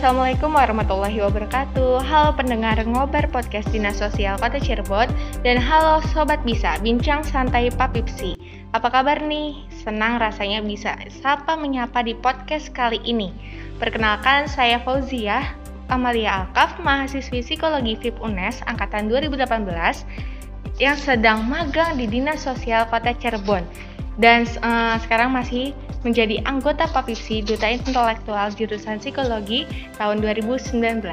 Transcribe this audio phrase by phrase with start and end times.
[0.00, 2.00] Assalamualaikum warahmatullahi wabarakatuh.
[2.08, 5.12] Halo pendengar ngobar podcast Dinas Sosial Kota Cirebon
[5.44, 8.32] Dan halo Sobat Bisa, bincang santai Papipsi
[8.72, 9.60] Apa kabar nih?
[9.68, 13.28] Senang rasanya bisa sapa menyapa di podcast kali ini.
[13.76, 15.52] Perkenalkan saya Fauzia
[15.92, 23.12] Amalia Alkaf, mahasiswi Psikologi FIP UNES Angkatan 2018 Yang sedang magang di Dinas Sosial Kota
[23.12, 23.68] Cirebon.
[24.16, 29.68] Dan uh, sekarang masih menjadi anggota Papipsi Duta Intelektual Jurusan Psikologi
[30.00, 31.04] tahun 2019.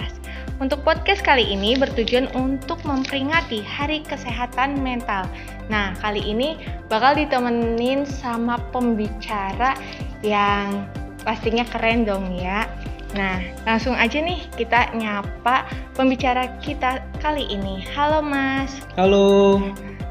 [0.58, 5.30] Untuk podcast kali ini bertujuan untuk memperingati Hari Kesehatan Mental.
[5.70, 6.58] Nah, kali ini
[6.90, 9.77] bakal ditemenin sama pembicara
[10.26, 10.88] yang
[11.22, 12.66] pastinya keren dong ya.
[13.13, 17.85] Nah, langsung aja nih kita nyapa pembicara kita kali ini.
[17.94, 18.82] Halo Mas.
[18.98, 19.62] Halo.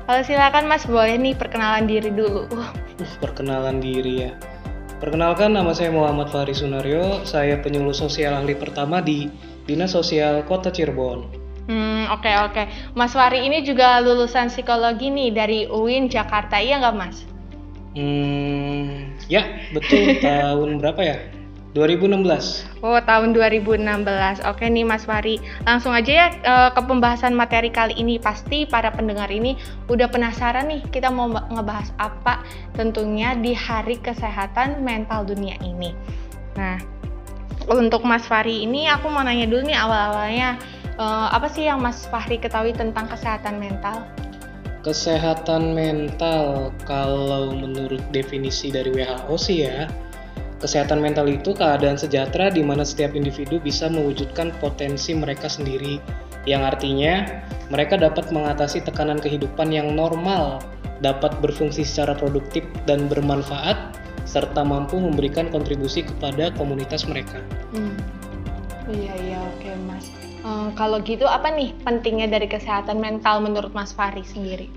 [0.07, 2.47] Halo silakan Mas, boleh nih perkenalan diri dulu.
[2.55, 2.71] Uh,
[3.19, 4.33] perkenalan diri ya.
[4.96, 9.29] Perkenalkan nama saya Muhammad Fahri Sunario, saya penyuluh sosial ahli pertama di
[9.68, 11.29] Dinas Sosial Kota Cirebon.
[11.68, 12.52] Hmm, oke okay, oke.
[12.57, 12.66] Okay.
[12.96, 17.29] Mas Fahri ini juga lulusan psikologi nih dari UIN Jakarta, iya nggak Mas?
[17.93, 20.16] Hmm, ya betul.
[20.24, 21.16] tahun berapa ya?
[21.77, 22.80] 2016.
[22.80, 23.85] Oh, tahun 2016.
[24.49, 25.37] Oke nih Mas Wari.
[25.69, 28.16] Langsung aja ya eh, ke pembahasan materi kali ini.
[28.16, 29.60] Pasti para pendengar ini
[29.93, 32.41] udah penasaran nih kita mau ngebahas apa
[32.73, 35.93] tentunya di Hari Kesehatan Mental Dunia ini.
[36.57, 36.80] Nah,
[37.68, 40.57] untuk Mas Fahri ini aku mau nanya dulu nih awal-awalnya
[40.96, 44.07] uh, apa sih yang Mas Fahri ketahui tentang kesehatan mental?
[44.87, 49.90] Kesehatan mental kalau menurut definisi dari WHO sih ya,
[50.57, 56.01] Kesehatan mental itu keadaan sejahtera di mana setiap individu bisa mewujudkan potensi mereka sendiri,
[56.49, 60.65] yang artinya mereka dapat mengatasi tekanan kehidupan yang normal,
[61.04, 63.77] dapat berfungsi secara produktif dan bermanfaat,
[64.25, 67.44] serta mampu memberikan kontribusi kepada komunitas mereka.
[67.77, 67.94] Hmm.
[68.87, 70.09] Iya iya oke mas.
[70.47, 74.71] Um, kalau gitu apa nih pentingnya dari kesehatan mental menurut Mas Fahri sendiri?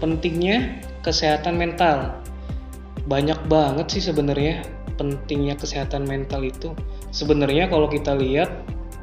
[0.00, 2.16] Pentingnya kesehatan mental
[3.04, 4.64] banyak banget sih sebenarnya
[4.96, 6.72] pentingnya kesehatan mental itu.
[7.10, 8.50] Sebenarnya kalau kita lihat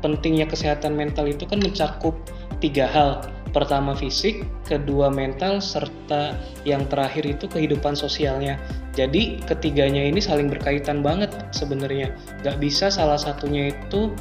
[0.02, 2.16] pentingnya kesehatan mental itu kan mencakup
[2.64, 3.22] tiga hal.
[3.52, 8.56] Pertama fisik, kedua mental, serta yang terakhir itu kehidupan sosialnya.
[8.96, 12.16] Jadi ketiganya ini saling berkaitan banget sebenarnya.
[12.48, 14.16] Gak bisa salah satunya itu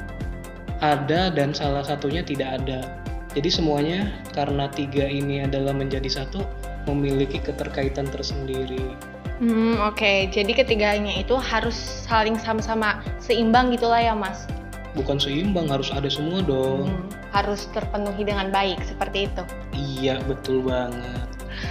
[0.82, 2.82] ada dan salah satunya tidak ada.
[3.30, 6.42] Jadi semuanya karena tiga ini adalah menjadi satu
[6.90, 8.98] memiliki keterkaitan tersendiri.
[9.40, 9.96] Hmm, oke.
[9.96, 10.28] Okay.
[10.28, 11.74] Jadi ketiganya itu harus
[12.04, 14.44] saling sama-sama seimbang gitulah ya, Mas.
[14.92, 16.92] Bukan seimbang, harus ada semua dong.
[16.92, 19.42] Hmm, harus terpenuhi dengan baik seperti itu.
[19.72, 21.24] Iya, betul banget.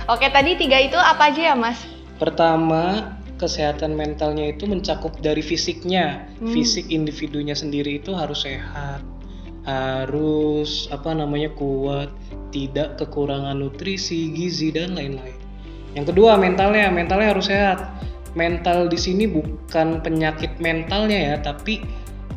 [0.09, 1.85] Oke, tadi tiga itu apa aja ya, Mas?
[2.17, 6.25] Pertama, kesehatan mentalnya itu mencakup dari fisiknya.
[6.41, 6.49] Hmm.
[6.49, 9.05] Fisik individunya sendiri itu harus sehat.
[9.69, 12.09] Harus apa namanya kuat,
[12.49, 15.48] tidak kekurangan nutrisi, gizi dan lain-lain.
[15.97, 17.79] Yang kedua mentalnya, mentalnya harus sehat.
[18.37, 21.81] Mental di sini bukan penyakit mentalnya ya, tapi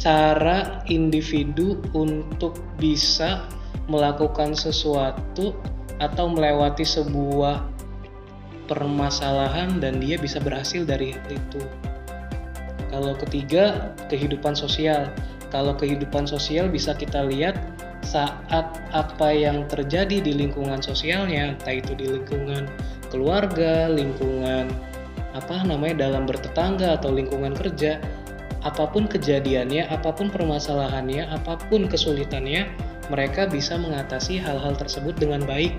[0.01, 3.45] cara individu untuk bisa
[3.93, 5.53] melakukan sesuatu
[6.01, 7.69] atau melewati sebuah
[8.67, 11.63] permasalahan dan dia bisa berhasil dari itu.
[12.89, 15.13] Kalau ketiga, kehidupan sosial.
[15.53, 17.57] Kalau kehidupan sosial bisa kita lihat
[18.01, 22.69] saat apa yang terjadi di lingkungan sosialnya, entah itu di lingkungan
[23.13, 24.73] keluarga, lingkungan
[25.33, 28.01] apa namanya dalam bertetangga atau lingkungan kerja,
[28.65, 32.69] apa pun kejadiannya, apa pun permasalahannya, apa pun kesulitannya,
[33.09, 35.73] mereka bisa mengatasi hal-hal tersebut dengan baik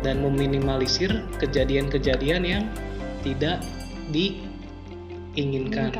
[0.00, 2.64] dan meminimalisir kejadian-kejadian yang
[3.26, 3.58] tidak
[4.14, 5.90] diinginkan.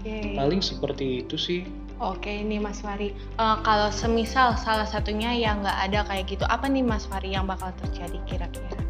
[0.00, 0.32] Okay.
[0.32, 1.60] Paling seperti itu sih.
[1.98, 3.10] Oke, ini Mas Fari.
[3.36, 7.44] Uh, kalau semisal salah satunya yang nggak ada kayak gitu, apa nih Mas Fari yang
[7.44, 8.87] bakal terjadi kira-kira?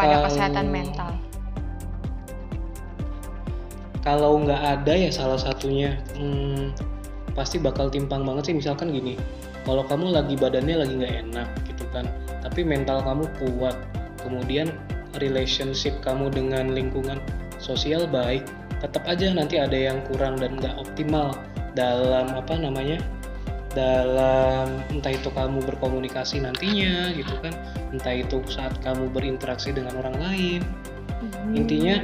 [0.00, 1.10] Pada kalau, kesehatan mental?
[4.00, 6.72] Kalau nggak ada ya salah satunya, hmm,
[7.36, 8.56] pasti bakal timpang banget sih.
[8.56, 9.20] Misalkan gini,
[9.68, 12.08] kalau kamu lagi badannya lagi nggak enak gitu kan,
[12.40, 13.76] tapi mental kamu kuat,
[14.24, 14.72] kemudian
[15.20, 17.20] relationship kamu dengan lingkungan
[17.60, 18.48] sosial baik,
[18.80, 21.36] tetap aja nanti ada yang kurang dan nggak optimal
[21.76, 22.96] dalam apa namanya
[23.70, 27.54] dalam entah itu kamu berkomunikasi nantinya gitu kan
[27.94, 30.62] entah itu saat kamu berinteraksi dengan orang lain.
[31.20, 31.52] Hmm.
[31.52, 32.00] intinya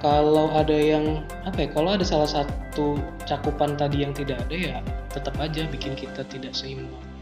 [0.00, 2.96] kalau ada yang apa ya kalau ada salah satu
[3.28, 4.76] cakupan tadi yang tidak ada ya
[5.12, 7.15] tetap aja bikin kita tidak seimbang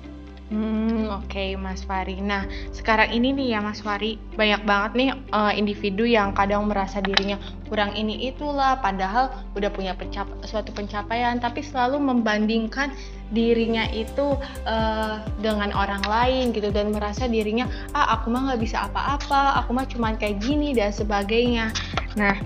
[0.55, 2.23] Hmm, oke Mas Fari.
[2.23, 7.03] Nah, sekarang ini nih ya Mas Fari, banyak banget nih uh, individu yang kadang merasa
[7.03, 12.95] dirinya kurang ini itulah, padahal udah punya pencap suatu pencapaian, tapi selalu membandingkan
[13.35, 18.87] dirinya itu uh, dengan orang lain gitu dan merasa dirinya ah aku mah nggak bisa
[18.87, 21.75] apa-apa, aku mah cuman kayak gini dan sebagainya.
[22.15, 22.39] Nah,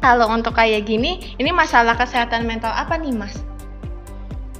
[0.00, 3.49] kalau untuk kayak gini, ini masalah kesehatan mental apa nih Mas?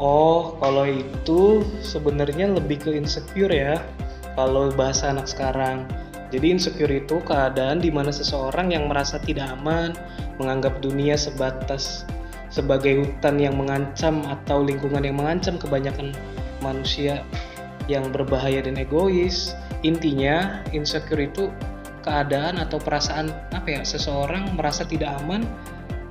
[0.00, 3.84] Oh, kalau itu sebenarnya lebih ke insecure ya.
[4.32, 5.84] Kalau bahasa anak sekarang.
[6.32, 9.92] Jadi insecure itu keadaan di mana seseorang yang merasa tidak aman,
[10.40, 12.08] menganggap dunia sebatas
[12.48, 16.16] sebagai hutan yang mengancam atau lingkungan yang mengancam kebanyakan
[16.64, 17.20] manusia
[17.84, 19.52] yang berbahaya dan egois.
[19.84, 21.52] Intinya, insecure itu
[22.00, 25.44] keadaan atau perasaan apa ya seseorang merasa tidak aman,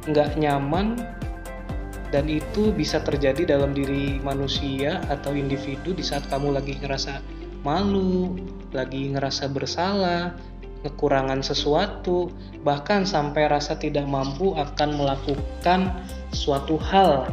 [0.05, 0.99] nggak nyaman
[2.09, 7.21] dan itu bisa terjadi dalam diri manusia atau individu di saat kamu lagi ngerasa
[7.61, 8.39] malu,
[8.73, 10.33] lagi ngerasa bersalah,
[10.81, 12.31] kekurangan sesuatu,
[12.63, 15.91] bahkan sampai rasa tidak mampu akan melakukan
[16.31, 17.27] suatu hal.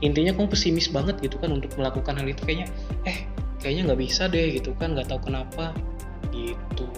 [0.00, 2.68] Intinya kamu pesimis banget gitu kan untuk melakukan hal itu kayaknya,
[3.04, 3.28] eh
[3.60, 5.72] kayaknya nggak bisa deh gitu kan, nggak tahu kenapa
[6.32, 6.88] gitu.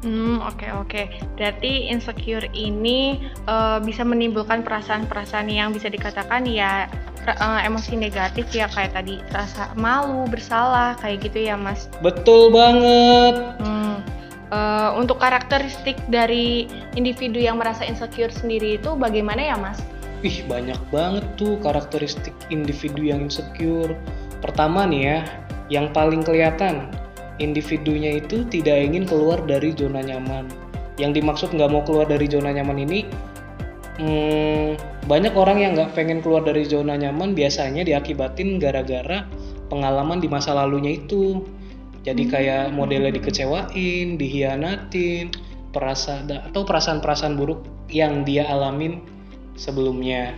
[0.00, 0.88] Hmm, oke okay, oke.
[0.88, 1.04] Okay.
[1.36, 6.88] Berarti insecure ini uh, bisa menimbulkan perasaan-perasaan yang bisa dikatakan ya
[7.28, 11.92] uh, emosi negatif ya kayak tadi rasa malu, bersalah kayak gitu ya, Mas.
[12.00, 13.60] Betul banget.
[13.60, 14.00] Hmm.
[14.50, 16.66] Uh, untuk karakteristik dari
[16.98, 19.78] individu yang merasa insecure sendiri itu bagaimana ya, Mas?
[20.24, 23.92] Ih, banyak banget tuh karakteristik individu yang insecure.
[24.40, 25.18] Pertama nih ya,
[25.68, 26.88] yang paling kelihatan
[27.40, 30.46] individunya itu tidak ingin keluar dari zona nyaman.
[31.00, 33.08] Yang dimaksud nggak mau keluar dari zona nyaman ini,
[33.96, 34.76] hmm,
[35.08, 39.24] banyak orang yang nggak pengen keluar dari zona nyaman biasanya diakibatin gara-gara
[39.72, 41.42] pengalaman di masa lalunya itu.
[42.04, 42.32] Jadi hmm.
[42.32, 45.32] kayak modelnya dikecewain, dihianatin,
[45.72, 49.00] perasaan atau perasaan-perasaan buruk yang dia alamin
[49.56, 50.36] sebelumnya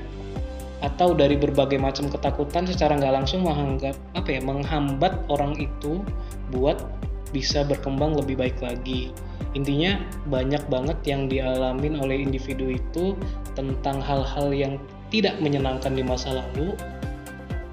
[0.83, 6.03] atau dari berbagai macam ketakutan secara nggak langsung menganggap apa ya menghambat orang itu
[6.51, 6.83] buat
[7.31, 9.15] bisa berkembang lebih baik lagi.
[9.57, 13.17] Intinya banyak banget yang dialamin oleh individu itu
[13.57, 14.75] tentang hal-hal yang
[15.13, 16.77] tidak menyenangkan di masa lalu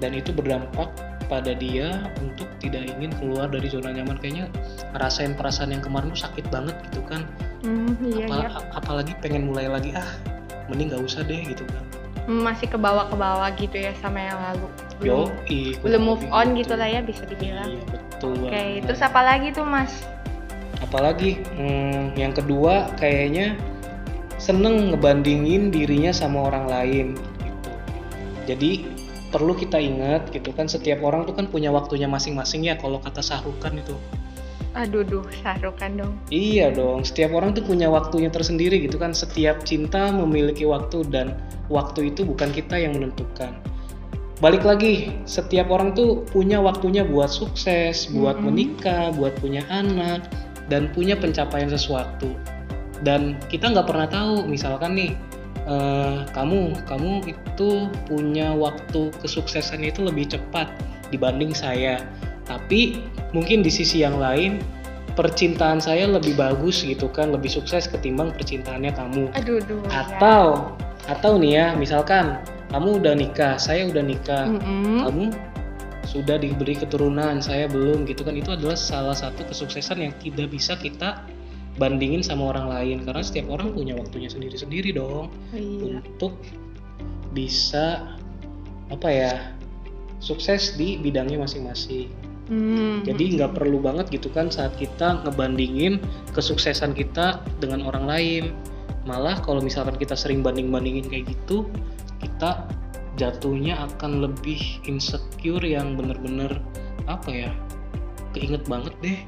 [0.00, 0.88] dan itu berdampak
[1.30, 4.50] pada dia untuk tidak ingin keluar dari zona nyaman kayaknya
[4.92, 7.22] ngerasain perasaan yang kemarin tuh sakit banget gitu kan
[7.62, 8.60] mm, iya, Apal iya.
[8.74, 10.10] apalagi pengen mulai lagi ah
[10.66, 11.84] mending nggak usah deh gitu kan
[12.28, 14.66] masih ke bawah ke bawah gitu ya sama yang lalu.
[15.00, 16.72] Belum Yo, belum move on gitu.
[16.72, 17.70] gitu lah ya bisa dibilang.
[17.72, 19.92] Iya, betul oke okay, terus apa lagi tuh mas?
[20.80, 21.40] Apalagi?
[21.56, 23.56] Hmm, yang kedua kayaknya
[24.40, 27.06] seneng ngebandingin dirinya sama orang lain
[27.44, 27.70] gitu.
[28.48, 28.70] Jadi
[29.30, 33.22] perlu kita ingat gitu kan setiap orang tuh kan punya waktunya masing-masing ya kalau kata
[33.22, 33.94] Sahrukan itu
[34.78, 36.14] Aduh, duh, Sahrukan dong.
[36.30, 39.10] Iya dong, setiap orang tuh punya waktunya tersendiri gitu kan.
[39.10, 41.34] Setiap cinta memiliki waktu dan
[41.70, 43.54] waktu itu bukan kita yang menentukan
[44.40, 48.48] balik lagi setiap orang tuh punya waktunya buat sukses buat mm -hmm.
[48.48, 50.24] menikah buat punya anak
[50.72, 52.32] dan punya pencapaian sesuatu
[53.04, 55.12] dan kita nggak pernah tahu misalkan nih
[55.68, 60.72] uh, kamu kamu itu punya waktu kesuksesan itu lebih cepat
[61.12, 62.00] dibanding saya
[62.48, 64.58] tapi mungkin di sisi yang lain
[65.18, 69.90] percintaan saya lebih bagus gitu kan lebih sukses ketimbang percintaannya kamu aduh, aduh ya.
[70.06, 70.44] atau
[71.06, 71.14] ya.
[71.18, 72.38] atau nih ya misalkan
[72.70, 74.98] kamu udah nikah saya udah nikah mm -hmm.
[75.06, 75.24] kamu
[76.10, 80.74] sudah diberi keturunan saya belum gitu kan itu adalah salah satu kesuksesan yang tidak bisa
[80.74, 81.22] kita
[81.78, 86.02] bandingin sama orang lain karena setiap orang punya waktunya sendiri-sendiri dong iya.
[86.02, 86.34] untuk
[87.30, 88.18] bisa
[88.90, 89.54] apa ya
[90.18, 92.10] sukses di bidangnya masing-masing.
[92.50, 93.06] Hmm.
[93.06, 96.02] Jadi nggak perlu banget gitu kan saat kita ngebandingin
[96.34, 98.44] kesuksesan kita dengan orang lain.
[99.06, 101.70] Malah kalau misalkan kita sering banding-bandingin kayak gitu,
[102.18, 102.66] kita
[103.14, 106.58] jatuhnya akan lebih insecure yang bener-bener
[107.06, 107.50] apa ya
[108.34, 109.18] keinget banget deh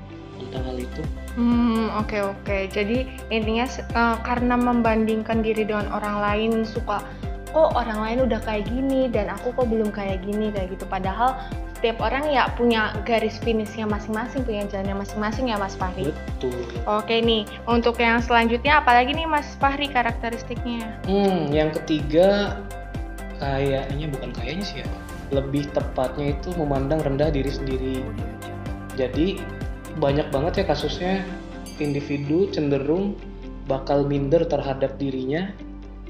[0.43, 1.03] tentang hal itu.
[1.39, 2.43] Hmm oke okay, oke.
[2.43, 2.63] Okay.
[2.69, 2.99] Jadi
[3.31, 7.07] intinya uh, karena membandingkan diri dengan orang lain suka
[7.53, 10.85] kok orang lain udah kayak gini dan aku kok belum kayak gini kayak gitu.
[10.89, 11.39] Padahal
[11.79, 16.15] setiap orang ya punya garis finishnya masing-masing, punya jalannya masing-masing ya Mas Fahri.
[16.39, 16.57] Betul.
[16.87, 20.99] Oke nih, untuk yang selanjutnya apalagi nih Mas Fahri karakteristiknya?
[21.05, 22.59] Hmm, yang ketiga
[23.43, 24.89] kayaknya bukan kayaknya sih ya
[25.35, 28.07] lebih tepatnya itu memandang rendah diri sendiri
[28.95, 29.43] jadi
[29.99, 31.27] banyak banget ya kasusnya
[31.83, 33.19] individu cenderung
[33.67, 35.51] bakal minder terhadap dirinya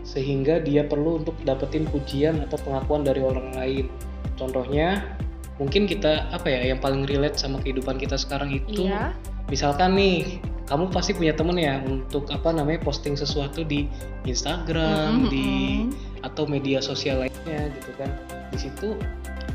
[0.03, 3.87] sehingga dia perlu untuk dapetin pujian atau pengakuan dari orang lain
[4.35, 5.17] contohnya
[5.57, 9.15] mungkin kita apa ya yang paling relate sama kehidupan kita sekarang itu Iya.
[9.47, 13.87] misalkan nih kamu pasti punya temen ya untuk apa namanya posting sesuatu di
[14.25, 15.47] Instagram Mm-mm, di
[15.87, 16.25] mm-mm.
[16.25, 18.11] atau media sosial lainnya gitu kan
[18.51, 18.89] di situ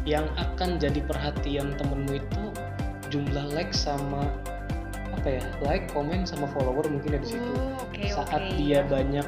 [0.07, 2.43] yang akan jadi perhatian temenmu itu
[3.09, 4.31] jumlah like sama
[5.11, 8.55] apa ya like komen sama follower mungkin ya di situ Oh, oke saat oke.
[8.55, 9.25] dia banyak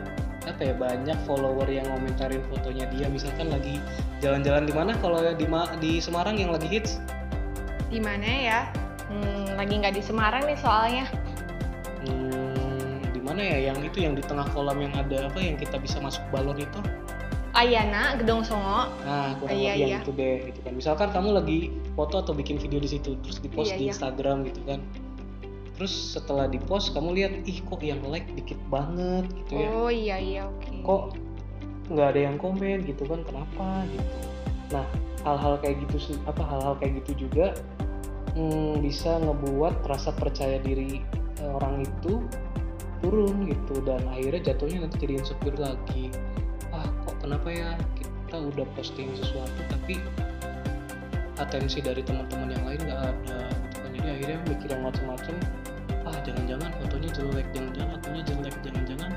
[0.59, 3.79] apa ya banyak follower yang ngomentarin fotonya dia misalkan lagi
[4.19, 6.99] jalan-jalan di mana kalau di Ma- di Semarang yang lagi hits
[7.87, 8.59] di mana ya?
[9.07, 11.07] Hmm, lagi nggak di Semarang nih soalnya.
[12.03, 15.79] Hmm, di mana ya yang itu yang di tengah kolam yang ada apa yang kita
[15.79, 16.79] bisa masuk balon itu
[17.55, 18.91] Ayana, Gedong Songo.
[19.07, 19.99] nah kurang Iya, lebih yang iya.
[20.03, 21.59] itu deh gitu kan misalkan kamu lagi
[21.95, 23.91] foto atau bikin video di situ terus di post Iya, di iya.
[23.95, 24.83] Instagram gitu kan
[25.79, 29.67] terus setelah di post kamu lihat ih kok yang like dikit banget gitu ya.
[29.71, 30.67] Oh iya iya oke.
[30.83, 31.03] kok
[31.87, 32.83] nggak ada yang komen?
[32.83, 33.87] Gitu kan kenapa?
[33.87, 34.17] Gitu.
[34.75, 34.83] Nah
[35.23, 37.55] hal-hal kayak gitu apa hal-hal kayak gitu juga
[38.35, 40.99] hmm, bisa ngebuat rasa percaya diri
[41.39, 42.27] eh, orang itu
[42.99, 43.79] turun gitu.
[43.79, 46.11] Dan akhirnya jatuhnya nanti jadi insecure lagi.
[46.75, 47.79] Ah kok kenapa ya?
[47.95, 49.95] Kita udah posting sesuatu tapi
[51.39, 53.89] atensi dari teman-teman yang lain nggak ada gitu kan.
[53.95, 55.35] Jadi akhirnya mikir yang macam-macam
[56.29, 59.11] jangan-jangan fotonya jelek jangan-jangan fotonya jelek jangan-jangan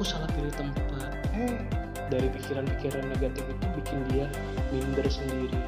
[0.00, 1.12] aku salah pilih tempat.
[1.36, 1.60] Eh
[2.08, 4.26] dari pikiran-pikiran negatif itu bikin dia
[4.72, 5.60] minder sendiri.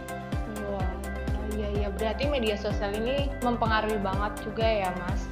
[0.72, 0.88] Wah,
[1.52, 1.88] iya iya.
[1.92, 5.22] Berarti media sosial ini mempengaruhi banget juga ya mas.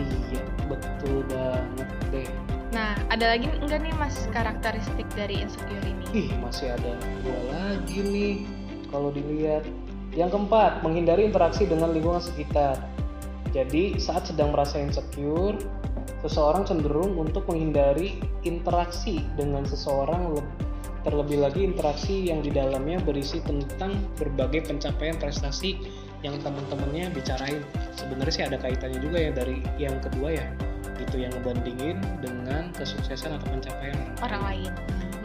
[0.00, 2.30] iya betul banget deh.
[2.72, 6.04] Nah ada lagi enggak nih mas karakteristik dari insecure ini?
[6.16, 8.34] ih masih ada dua lagi nih
[8.88, 9.68] kalau dilihat.
[10.14, 12.78] Yang keempat menghindari interaksi dengan lingkungan sekitar
[13.54, 15.54] jadi saat sedang merasa insecure
[16.20, 20.52] seseorang cenderung untuk menghindari interaksi dengan seseorang leb-
[21.04, 25.76] terlebih lagi interaksi yang di dalamnya berisi tentang berbagai pencapaian prestasi
[26.24, 27.60] yang teman-temannya bicarain
[27.92, 30.46] sebenarnya sih ada kaitannya juga ya dari yang kedua ya
[30.96, 34.72] itu yang ngebandingin dengan kesuksesan atau pencapaian Orang lain.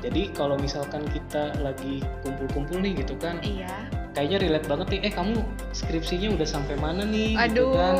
[0.03, 3.71] jadi kalau misalkan kita lagi kumpul-kumpul nih gitu kan Iya.
[4.12, 5.36] Kayaknya relate banget nih eh kamu
[5.72, 7.72] skripsinya udah sampai mana nih gitu Aduh.
[7.78, 7.96] kan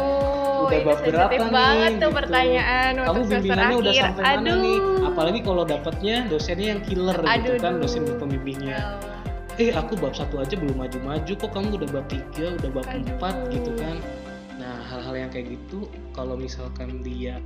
[0.60, 2.18] udah bab berapa sensitif nih banget tuh gitu.
[2.20, 4.04] pertanyaan kamu bimbingannya udah akhir.
[4.04, 4.56] sampai mana Aduh.
[4.60, 7.82] nih apalagi kalau dapatnya dosennya yang killer gitu Aduh, kan duh.
[7.86, 9.18] dosen pembimbingnya Ya Allah.
[9.60, 13.00] eh aku bab satu aja belum maju-maju kok kamu udah bab tiga udah bab Aduh.
[13.06, 13.98] empat gitu kan
[14.60, 17.39] nah hal-hal yang kayak gitu kalau misalkan dia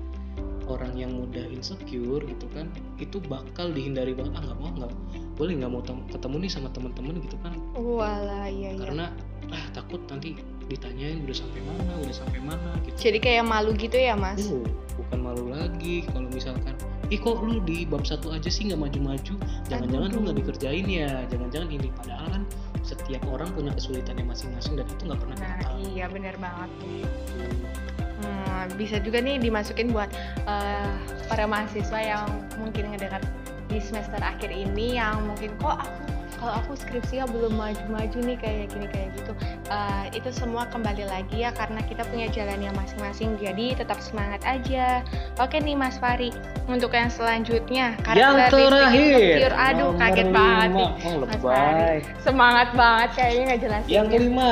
[0.65, 2.67] orang yang mudah insecure gitu kan
[2.97, 4.91] itu bakal dihindari banget ah nggak mau nggak
[5.33, 8.79] boleh nggak mau tem- ketemu nih sama teman-teman gitu kan Walah, iya iya.
[8.79, 9.05] karena
[9.49, 13.95] ah takut nanti ditanyain udah sampai mana udah sampai mana gitu Jadi kayak malu gitu
[13.95, 14.39] ya mas?
[14.47, 14.63] Oh,
[14.95, 16.73] bukan malu lagi kalau misalkan
[17.07, 19.33] ih kok lu di bab satu aja sih nggak maju-maju
[19.67, 22.43] jangan-jangan lu nggak dikerjain ya jangan-jangan ini padahal kan
[22.81, 26.69] setiap orang punya kesulitannya masing-masing dan itu nggak pernah kita Nah tahu iya bener banget.
[26.79, 27.92] gitu.
[28.23, 30.07] Hmm, bisa juga nih dimasukin buat
[30.47, 30.95] eh,
[31.27, 33.19] para mahasiswa yang mungkin ngedengar
[33.67, 36.13] di semester akhir ini yang mungkin kok aku
[36.43, 39.31] kalau aku skripsinya belum maju-maju nih kayak gini kayak gitu.
[39.71, 43.39] Eh, itu semua kembali lagi ya karena kita punya jalannya masing-masing.
[43.39, 45.07] Jadi tetap semangat aja.
[45.39, 46.35] Oke nih Mas Fari
[46.67, 47.95] untuk yang selanjutnya.
[48.11, 50.89] Yang karakteristik terakhir aduh kaget banget nih.
[51.07, 51.99] Oh Mas Fari.
[52.19, 54.51] semangat banget kayaknya nggak jelasin yang kelima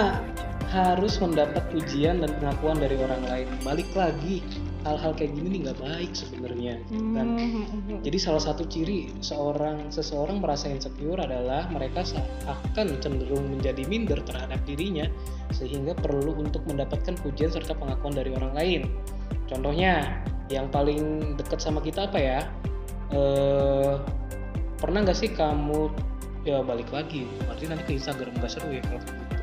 [0.72, 4.40] harus mendapat pujian dan pengakuan dari orang lain balik lagi
[4.88, 7.28] hal-hal kayak gini nih nggak baik sebenarnya kan
[7.92, 8.02] Hmm.
[8.02, 12.02] Jadi salah satu ciri seorang seseorang merasa insecure adalah mereka
[12.48, 15.06] akan cenderung menjadi minder terhadap dirinya
[15.54, 18.82] sehingga perlu untuk mendapatkan pujian serta pengakuan dari orang lain.
[19.46, 22.40] Contohnya yang paling dekat sama kita apa ya?
[23.12, 23.94] Eh,
[24.80, 25.92] pernah nggak sih kamu
[26.48, 27.28] ya balik lagi?
[27.46, 29.41] Berarti nanti ke Instagram nggak seru ya kalau gitu.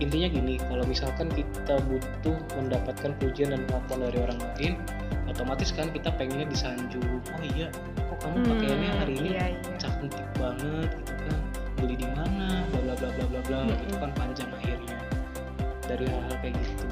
[0.00, 4.72] Intinya gini, kalau misalkan kita butuh mendapatkan pujian dan pengakuan dari orang lain,
[5.28, 7.04] otomatis kan kita pengennya disanjung.
[7.04, 7.68] Oh iya,
[8.08, 9.76] kok kamu pakaiannya hari ini iya, iya.
[9.78, 11.38] cantik banget gitu kan
[11.78, 13.80] beli di mana bla bla bla bla bla bla Mm-mm.
[13.86, 14.96] gitu kan panjang akhirnya
[15.88, 16.84] dari hal-hal kayak gitu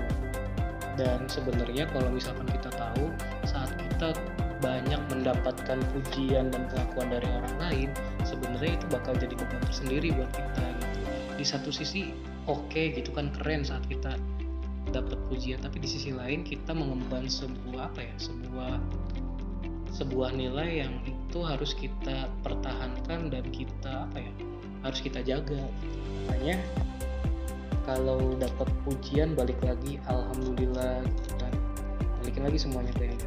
[0.99, 3.05] dan sebenarnya kalau misalkan kita tahu
[3.47, 4.15] saat kita
[4.59, 7.89] banyak mendapatkan pujian dan pengakuan dari orang lain
[8.27, 11.01] sebenarnya itu bakal jadi beban tersendiri buat kita gitu
[11.39, 12.11] di satu sisi
[12.49, 14.17] oke gitu kan keren saat kita
[14.91, 15.61] dapat pujian.
[15.61, 18.73] Tapi di sisi lain kita mengemban sebuah apa ya sebuah
[19.93, 24.33] sebuah nilai yang itu harus kita pertahankan dan kita apa ya
[24.83, 25.61] harus kita jaga.
[26.27, 26.57] Makanya
[27.85, 31.53] kalau dapat pujian balik lagi alhamdulillah gitu kan.
[32.25, 33.21] Balikin lagi semuanya ke yang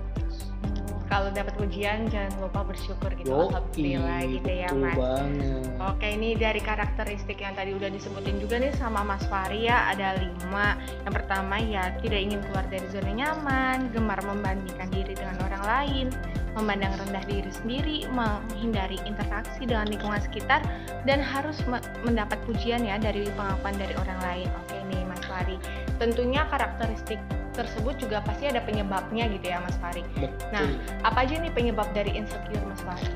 [1.11, 5.67] kalau dapat ujian jangan lupa bersyukur gitu Yo, alhamdulillah gitu ya mas banget.
[5.83, 10.15] Oke, ini dari karakteristik yang tadi udah disebutin juga nih sama Mas Fari ya, ada
[10.23, 10.79] lima.
[11.03, 16.07] Yang pertama ya tidak ingin keluar dari zona nyaman, gemar membandingkan diri dengan orang lain,
[16.55, 20.63] memandang rendah diri sendiri, menghindari interaksi dengan lingkungan sekitar,
[21.03, 24.47] dan harus me- mendapat pujian ya dari pengakuan dari orang lain.
[24.63, 25.59] Oke nih Mas Fari,
[25.99, 27.19] tentunya karakteristik
[27.51, 30.03] tersebut juga pasti ada penyebabnya gitu ya Mas Fari.
[30.17, 30.48] Betul.
[30.51, 30.67] Nah,
[31.03, 33.12] Apa aja nih penyebab dari insecure Mas Fari?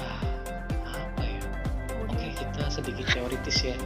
[0.00, 0.20] Ah,
[0.84, 1.40] apa ya?
[2.04, 3.76] Oke, kita sedikit teoritis ya.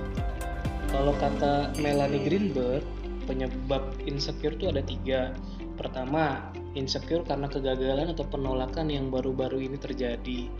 [0.91, 2.83] Kalau kata Melanie Greenberg,
[3.31, 5.31] penyebab insecure itu ada tiga.
[5.79, 10.51] Pertama, insecure karena kegagalan atau penolakan yang baru-baru ini terjadi.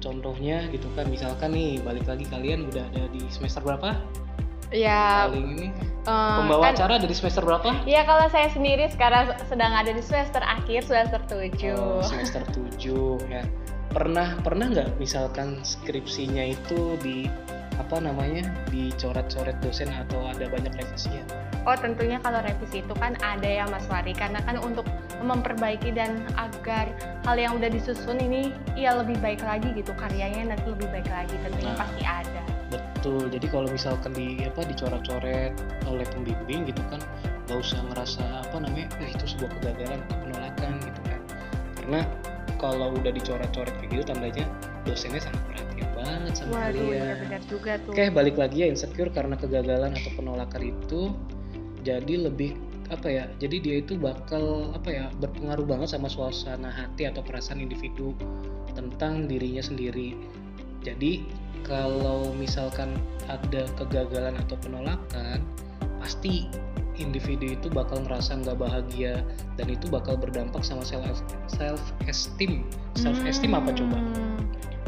[0.00, 4.00] Contohnya gitu kan, misalkan nih balik lagi kalian udah ada di semester berapa?
[4.70, 5.68] Ya, Paling ini
[6.00, 7.82] eh, pembawa kan- acara dari semester berapa?
[7.84, 13.18] Iya kalau saya sendiri sekarang sedang ada di semester akhir semester 7 Oh, semester 7
[13.28, 13.42] ya.
[13.90, 17.26] Pernah pernah nggak misalkan skripsinya itu di
[17.74, 21.26] apa namanya dicoret-coret dosen atau ada banyak revisinya?
[21.60, 24.86] Oh tentunya kalau revisi itu kan ada ya Mas Wari Karena kan untuk
[25.20, 26.88] memperbaiki dan agar
[27.22, 31.34] hal yang udah disusun ini ya lebih baik lagi gitu Karyanya nanti lebih baik lagi
[31.36, 31.80] tentunya Nah.
[31.82, 32.39] pasti ada
[33.00, 33.32] Betul.
[33.32, 35.56] Jadi kalau misalkan di apa dicoret-coret
[35.88, 37.00] oleh pembimbing gitu kan,
[37.48, 41.20] nggak usah ngerasa apa namanya, "Wah, itu sebuah kegagalan atau penolakan gitu kan.
[41.80, 42.00] Karena
[42.60, 44.44] kalau udah dicoret-coret kayak gitu tandanya
[44.84, 46.92] dosennya sangat perhatian banget sama kalian.
[46.92, 51.00] iya benar juga tuh Oke, balik lagi ya insecure karena kegagalan atau penolakan itu
[51.80, 52.52] jadi lebih
[52.92, 53.24] apa ya?
[53.40, 55.06] Jadi dia itu bakal apa ya?
[55.16, 58.12] berpengaruh banget sama suasana hati atau perasaan individu
[58.76, 60.12] tentang dirinya sendiri.
[60.80, 61.24] Jadi
[61.64, 62.96] kalau misalkan
[63.28, 65.44] ada kegagalan atau penolakan,
[66.00, 66.48] pasti
[67.00, 69.24] individu itu bakal ngerasa nggak bahagia
[69.56, 72.64] dan itu bakal berdampak sama self self esteem.
[72.96, 73.98] Self esteem apa coba?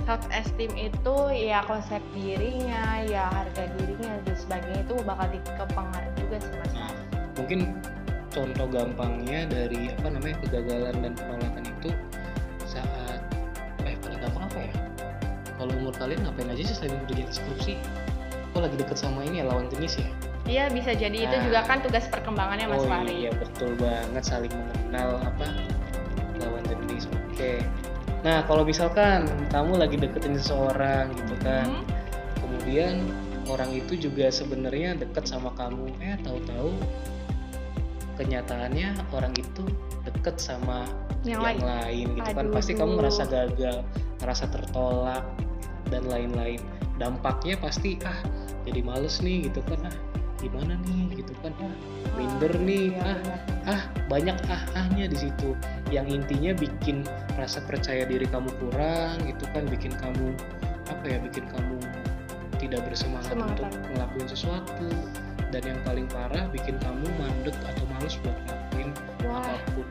[0.04, 6.37] Self esteem itu ya konsep dirinya, ya harga dirinya dan sebagainya itu bakal dikepengaruhi juga
[6.42, 6.92] sih Mas Nah,
[7.38, 7.61] mungkin
[8.32, 11.90] contoh gampangnya dari apa namanya kegagalan dan penolakan itu
[15.62, 17.79] Kalau umur kalian ngapain aja sih selain kerjaan skripsi?
[18.51, 20.09] Kok lagi deket sama ini ya lawan jenis ya?
[20.42, 21.44] Iya bisa jadi itu Nah.
[21.46, 23.14] juga kan tugas perkembangannya Mas oh Fahri.
[23.14, 25.46] iya betul banget saling mengenal apa
[26.42, 27.07] lawan jenis.
[27.31, 27.62] Oke.
[28.27, 31.87] Nah kalau misalkan kamu lagi deketin seseorang gitu kan, Hmm?
[32.42, 33.07] kemudian
[33.46, 36.75] orang itu juga sebenarnya deket sama kamu eh tahu-tahu
[38.18, 39.62] kenyataannya orang itu
[40.03, 40.90] deket sama
[41.22, 41.61] Yang yang, lain.
[41.62, 42.55] lain gitu kan Aduh.
[42.59, 43.77] pasti kamu ngerasa gagal
[44.18, 45.22] ngerasa tertolak
[45.92, 46.59] dan lain-lain.
[46.96, 48.16] Dampaknya pasti ah
[48.64, 49.92] jadi males nih gitu kan.
[49.92, 49.96] Ah
[50.40, 51.20] gimana nih?
[51.20, 51.52] Gitu kan.
[51.61, 51.74] Ah
[52.16, 52.96] minder nih.
[52.96, 53.40] Iya, ah benar.
[53.68, 55.52] ah banyak ah ahnya di situ.
[55.92, 57.05] Yang intinya bikin
[57.37, 59.68] rasa percaya diri kamu kurang gitu kan.
[59.68, 60.33] Bikin kamu
[60.88, 61.76] apa ya bikin kamu
[62.59, 63.59] tidak bersemangat Semangat.
[63.61, 64.88] untuk ngelakuin sesuatu.
[65.52, 68.88] Dan yang paling parah bikin kamu mandek atau males buat ngelakuin
[69.28, 69.87] Wah, apa pun.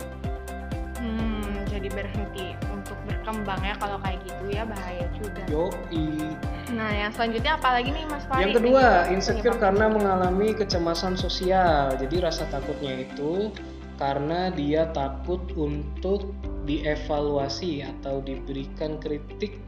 [0.97, 2.57] Hmm, jadi berhenti
[2.91, 5.41] untuk berkembang ya kalau kayak gitu ya bahaya juga.
[5.47, 6.35] yoi
[6.75, 8.41] Nah yang selanjutnya apalagi nih Mas Fahri?
[8.43, 13.55] yang kedua insecure karena mengalami kecemasan sosial jadi rasa takutnya itu
[13.95, 16.35] karena dia takut untuk
[16.67, 19.61] dievaluasi atau diberikan kritik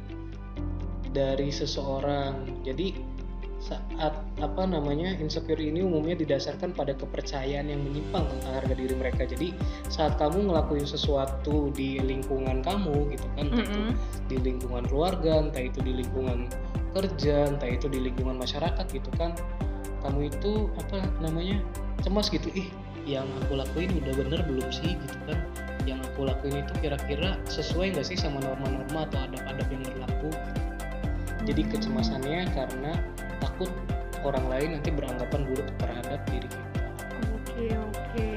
[1.14, 2.66] dari seseorang.
[2.66, 2.98] Jadi
[3.64, 4.12] saat
[4.44, 9.24] apa namanya insecure ini umumnya didasarkan pada kepercayaan yang menyimpang tentang harga diri mereka.
[9.24, 9.56] Jadi
[9.88, 13.96] saat kamu ngelakuin sesuatu di lingkungan kamu gitu kan, entah itu Mm-mm.
[14.28, 16.52] di lingkungan keluarga, entah itu di lingkungan
[16.92, 19.32] kerja, entah itu di lingkungan masyarakat gitu kan,
[20.04, 21.64] kamu itu apa namanya
[22.04, 22.68] cemas gitu, ih
[23.08, 25.40] yang aku lakuin udah bener belum sih gitu kan,
[25.88, 30.30] yang aku lakuin itu kira-kira sesuai nggak sih sama norma-norma atau adab-adab yang berlaku?
[31.44, 32.92] Jadi kecemasannya karena
[33.64, 33.72] takut
[34.24, 36.80] orang lain nanti beranggapan buruk terhadap diri kita.
[37.36, 38.30] Oke oke.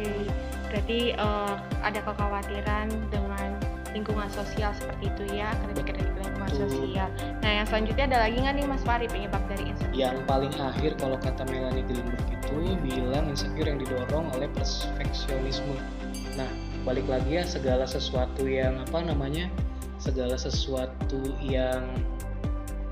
[0.67, 3.49] Berarti eh, ada kekhawatiran dengan
[3.95, 6.69] lingkungan sosial seperti itu ya, kritik-kritik lingkungan Betul.
[6.69, 7.09] sosial.
[7.41, 9.97] Nah yang selanjutnya ada lagi nggak nih Mas Fahri penyebab dari insecure?
[9.97, 15.81] Yang paling akhir kalau kata Melanie Greenberg itu bilang insecure yang didorong oleh perfeksionisme.
[16.37, 16.51] Nah,
[16.85, 19.49] balik lagi ya segala sesuatu yang apa namanya?
[19.97, 21.89] Segala sesuatu yang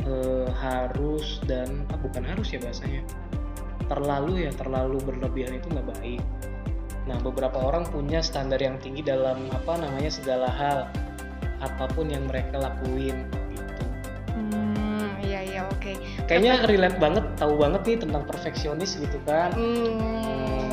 [0.04, 3.02] eh, harus dan ah, bukan harus ya bahasanya.
[3.84, 6.22] Terlalu ya, terlalu berlebihan itu nggak baik.
[7.04, 10.88] Nah, beberapa orang punya standar yang tinggi dalam apa namanya segala hal
[11.60, 13.84] apa pun yang mereka lakuin gitu.
[14.32, 15.92] Hmm, iya iya oke.
[16.24, 19.52] Kayaknya relate banget, tahu banget nih tentang perfeksionis gitu kan.
[19.52, 20.63] Hmm,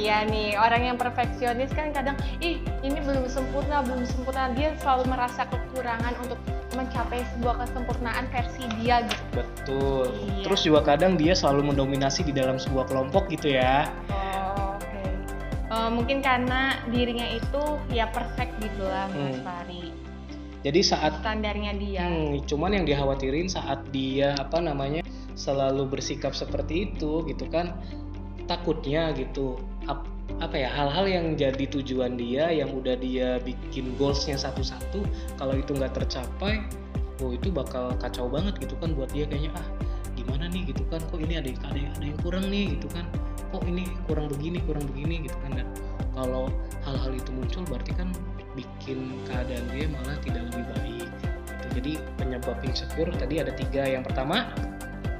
[0.00, 4.48] Iya nih, orang yang perfeksionis kan kadang, ih ini belum sempurna, belum sempurna.
[4.56, 6.40] Dia selalu merasa kekurangan untuk
[6.72, 9.24] mencapai sebuah kesempurnaan versi dia gitu.
[9.36, 10.08] Betul.
[10.08, 10.44] Iya.
[10.48, 13.92] Terus juga kadang dia selalu mendominasi di dalam sebuah kelompok gitu ya.
[14.08, 15.02] Oh, oke.
[15.68, 19.44] Eh, mungkin karena dirinya itu ya perfect gitu lah, Mas Hmm.
[19.44, 19.84] Fari.
[20.60, 22.04] Jadi saat Standarnya dia.
[22.04, 25.00] Hmm, cuman yang dikhawatirin saat dia apa namanya
[25.32, 27.72] selalu bersikap seperti itu gitu kan
[28.44, 29.56] takutnya gitu
[29.88, 30.08] ap-
[30.40, 35.04] apa ya hal-hal yang jadi tujuan dia yang udah dia bikin goalsnya satu-satu
[35.36, 36.64] kalau itu nggak tercapai
[37.20, 39.52] oh itu bakal kacau banget gitu kan buat dia kayaknya.
[39.56, 39.66] Ah
[40.16, 43.04] gimana nih gitu kan kok ini ada ada ada yang kurang nih gitu kan
[43.52, 45.50] kok ini kurang begini kurang begini gitu kan.
[45.60, 45.66] Dan
[46.16, 46.48] kalau
[46.84, 48.08] hal-hal itu muncul berarti kan
[48.56, 51.08] bikin keadaan dia malah tidak lebih baik.
[51.08, 51.66] Gitu.
[51.70, 53.84] jadi penyebab insecure tadi ada tiga.
[53.86, 54.48] Yang pertama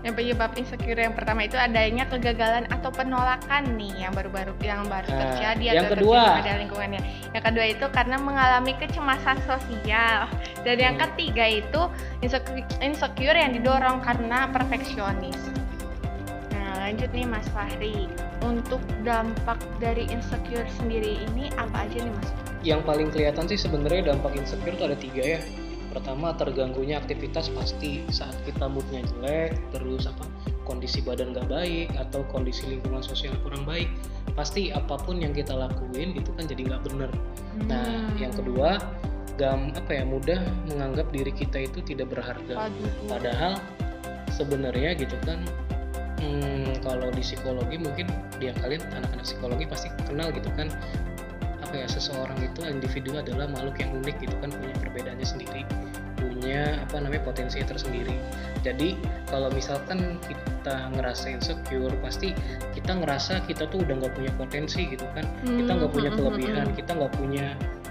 [0.01, 5.05] Yang penyebab insecure yang pertama itu adanya kegagalan atau penolakan nih yang baru-baru yang baru
[5.07, 6.17] Nah, terjadi yang atau kedua.
[6.17, 7.03] terjadi pada lingkungannya.
[7.31, 10.25] Yang kedua itu karena mengalami kecemasan sosial.
[10.61, 11.05] Dan yang Hmm.
[11.07, 11.83] ketiga itu
[12.19, 15.37] insecure, insecure yang didorong karena perfeksionis.
[16.51, 18.09] Nah, lanjut nih Mas Fahri.
[18.41, 22.31] Untuk dampak dari insecure sendiri ini apa aja nih Mas?
[22.61, 25.41] yang paling kelihatan sih sebenarnya dampak insecure itu ada tiga ya
[25.91, 30.25] pertama terganggunya aktivitas pasti saat kita moodnya jelek terus apa
[30.63, 33.91] kondisi badan nggak baik atau kondisi lingkungan sosial kurang baik
[34.39, 37.11] pasti apa pun yang kita lakuin itu kan jadi nggak bener.
[37.67, 38.15] Nah Hmm.
[38.17, 38.79] yang kedua
[39.35, 42.71] gam apa ya mudah menganggap diri kita itu tidak berharga.
[43.11, 43.59] Padahal
[44.31, 45.43] sebenarnya gitu kan
[46.23, 48.07] hmm, kalau di psikologi mungkin
[48.39, 50.71] dia kalian anak-anak psikologi pasti kenal gitu kan
[51.71, 55.63] apa ya seseorang itu individu adalah makhluk yang unik gitu kan punya perbedaannya sendiri
[56.19, 58.13] punya apa namanya potensi tersendiri.
[58.61, 58.99] Jadi
[59.31, 62.35] kalau misalkan kita ngerasa insecure pasti
[62.77, 65.25] kita ngerasa kita tuh udah nggak punya potensi gitu kan.
[65.47, 67.47] Kita nggak punya Hmm, hmm, kelebihan hmm, kita nggak punya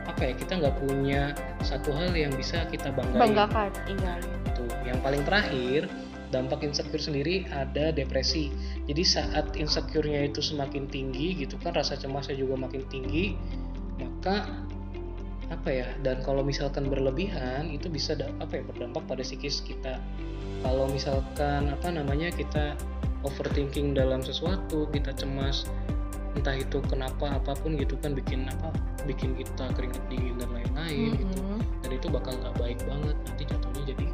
[0.05, 1.21] apa ya kita nggak punya
[1.61, 3.21] satu hal yang bisa kita banggain.
[3.31, 4.13] Banggakan iya.
[4.53, 5.89] Tuh, yang paling terakhir
[6.29, 8.53] dampak insecure sendiri ada depresi.
[8.85, 13.33] Jadi saat insecure-nya itu semakin tinggi gitu kan rasa cemasnya juga makin tinggi,
[13.99, 14.47] maka
[15.49, 15.88] apa ya?
[15.99, 19.97] Dan kalau misalkan berlebihan itu bisa da- apa ya berdampak pada psikis kita.
[20.59, 22.75] Kalau misalkan apa namanya kita
[23.21, 25.67] overthinking dalam sesuatu, kita cemas
[26.33, 28.69] entah itu kenapa apa pun gitu kan bikin apa
[29.03, 31.57] bikin kita keringet dingin dan lain-lain gitu Mhm.
[31.81, 34.05] dan itu bakal nggak baik banget nanti jatuhnya jadi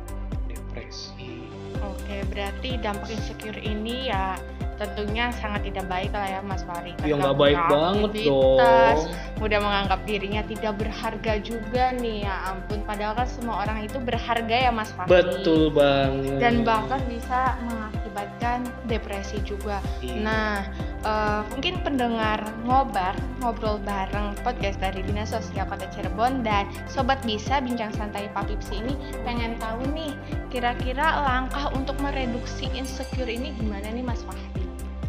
[0.47, 1.43] depresi
[1.83, 4.39] Oke, berarti dampak insecure ini ya
[4.75, 6.91] tentunya sangat tidak baik lah ya Mas Fari.
[7.03, 8.97] ya Karena nggak baik banget dong
[9.35, 12.79] Mudah menganggap dirinya tidak berharga juga nih ya ampun.
[12.87, 15.09] Padahal kan semua orang itu berharga ya Mas Fari.
[15.11, 19.83] betul banget Dan bahkan bisa mengakibatkan depresi juga.
[19.99, 20.15] Iya.
[20.23, 20.55] Nah,
[21.03, 27.59] eh, mungkin pendengar ngobar, ngobrol bareng podcast dari Dinas Sosial Kota Cirebon dan Sobat Bisa
[27.59, 28.95] Bincang Santai Papipsi ini
[29.27, 30.15] pengen tahu nih,
[30.49, 34.64] kira-kira langkah untuk mereduksi insecure ini gimana nih Mas Fahri?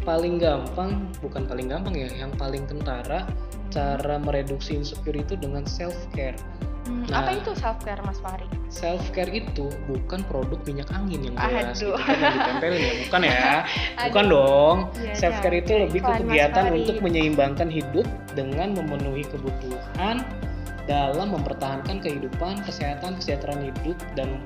[0.07, 3.27] Paling gampang bukan paling gampang ya yang paling kentara
[3.67, 6.39] cara mereduksi insecure itu dengan self care
[6.87, 7.19] Hmm, Nah.
[7.19, 8.47] apa itu self care Mas Fahri?
[8.71, 11.99] self care itu bukan produk minyak angin yang jelas Aduh.
[11.99, 13.51] gitu kan yang ditempelin ya bukan ya
[14.07, 14.31] bukan Aduh.
[14.31, 15.63] dong Iya, self care iya.
[15.67, 18.07] itu lebih ke kegiatan untuk menyeimbangkan hidup
[18.39, 20.23] dengan memenuhi kebutuhan
[20.87, 24.39] dalam mempertahankan kehidupan kesehatan kesejahteraan hidup dan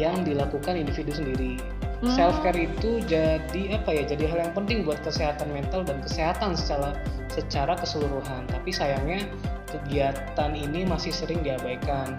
[0.00, 1.60] yang dilakukan individu sendiri
[2.00, 2.16] Hmm.
[2.16, 6.56] self care itu jadi apa ya jadi hal yang penting buat kesehatan mental dan kesehatan
[6.56, 6.96] secara
[7.28, 9.28] secara keseluruhan tapi sayangnya
[9.68, 12.16] kegiatan ini masih sering diabaikan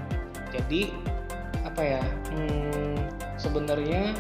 [0.53, 0.93] jadi
[1.65, 2.97] apa ya hmm,
[3.37, 4.13] sebenarnya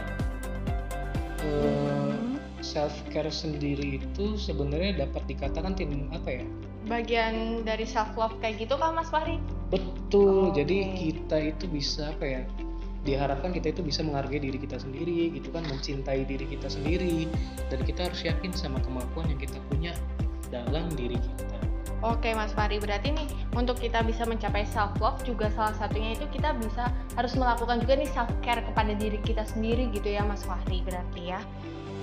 [1.41, 2.37] Hmm.
[2.61, 6.45] self care sendiri itu sebenarnya dapat dikatakan tim apa ya
[6.85, 9.41] Bagian dari self love kayak gitu kan Mas Fahri?
[9.73, 10.61] betul Oke.
[10.61, 12.41] jadi kita itu bisa apa ya
[13.01, 17.25] diharapkan kita itu bisa menghargai diri kita sendiri gitu kan mencintai diri kita sendiri
[17.73, 19.93] dan kita harus yakin sama kemampuan yang kita punya
[20.53, 21.49] dalam diri kita
[22.01, 26.25] Oke Mas Fahri, berarti nih untuk kita bisa mencapai self love juga salah satunya itu
[26.33, 30.41] kita bisa harus melakukan juga nih self care kepada diri kita sendiri gitu ya Mas
[30.41, 31.37] Fahri berarti ya.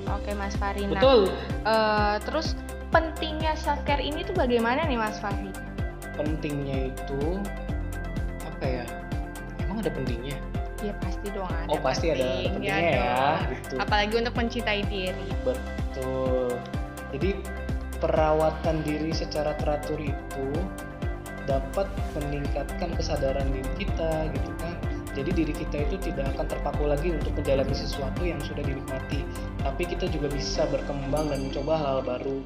[0.06, 0.86] Oke Mas Fahri.
[0.86, 1.34] Nah, betul
[1.66, 2.54] eh, terus
[2.94, 5.50] pentingnya self care ini tuh bagaimana nih Mas Fahri?
[6.18, 7.38] pentingnya itu
[8.42, 8.84] apa ya
[9.62, 10.34] emang ada pentingnya
[10.78, 11.66] Ya pasti dong ada.
[11.74, 13.38] oh pasti ada penting, pentingnya ya, dong.
[13.50, 15.26] gitu Apalagi untuk mencintai diri.
[15.42, 16.54] betul
[17.10, 17.30] jadi
[17.98, 20.46] perawatan diri secara teratur itu
[21.48, 24.76] dapat meningkatkan kesadaran diri kita gitu kan
[25.16, 29.24] jadi diri kita itu tidak akan terpaku lagi untuk menjalani sesuatu yang sudah dinikmati
[29.64, 32.38] tapi kita juga bisa berkembang dan mencoba hal baru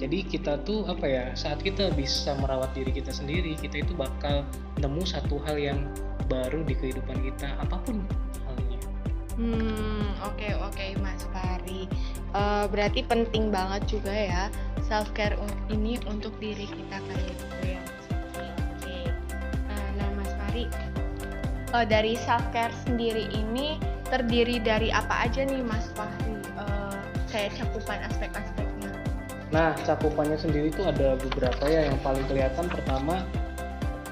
[0.00, 4.48] jadi kita tuh apa ya saat kita bisa merawat diri kita sendiri kita itu bakal
[4.80, 5.84] nemu satu hal yang
[6.32, 8.00] baru di kehidupan kita apa pun
[8.48, 8.80] halnya
[9.40, 11.88] Hmm, oke oke Mas Fari.
[12.36, 14.42] Eh, berarti penting banget juga ya
[14.84, 15.32] self care
[15.72, 17.80] ini untuk diri kita kayak gitu ya.
[18.76, 19.08] Oke.
[19.64, 20.68] Eh, nah Mas Fari,
[21.72, 23.80] eh, dari self care sendiri ini
[24.12, 26.36] terdiri dari apa aja nih Mas Fahri?
[26.60, 26.96] Eh,
[27.32, 28.59] kayak cakupan aspek-aspeknya.
[29.50, 31.90] Nah cakupannya sendiri tuh ada beberapa ya.
[31.90, 33.26] Yang paling kelihatan pertama